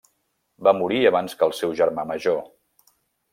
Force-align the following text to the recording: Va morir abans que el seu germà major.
Va 0.67 0.73
morir 0.77 1.01
abans 1.09 1.37
que 1.41 1.45
el 1.49 1.53
seu 1.59 1.75
germà 1.81 2.07
major. 2.13 2.41